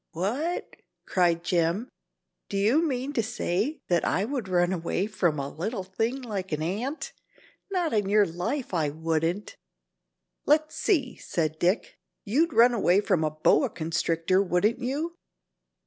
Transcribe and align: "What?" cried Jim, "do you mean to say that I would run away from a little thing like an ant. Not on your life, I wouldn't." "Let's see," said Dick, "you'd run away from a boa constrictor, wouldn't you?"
"What?" 0.13 0.77
cried 1.05 1.43
Jim, 1.43 1.87
"do 2.49 2.57
you 2.57 2.81
mean 2.81 3.13
to 3.13 3.21
say 3.21 3.81
that 3.87 4.03
I 4.03 4.25
would 4.25 4.47
run 4.49 4.73
away 4.73 5.05
from 5.05 5.37
a 5.37 5.47
little 5.47 5.83
thing 5.83 6.23
like 6.23 6.51
an 6.51 6.63
ant. 6.63 7.13
Not 7.69 7.93
on 7.93 8.09
your 8.09 8.25
life, 8.25 8.73
I 8.73 8.89
wouldn't." 8.89 9.57
"Let's 10.47 10.73
see," 10.75 11.17
said 11.17 11.59
Dick, 11.59 11.99
"you'd 12.25 12.51
run 12.51 12.73
away 12.73 12.99
from 12.99 13.23
a 13.23 13.29
boa 13.29 13.69
constrictor, 13.69 14.41
wouldn't 14.41 14.79
you?" 14.79 15.13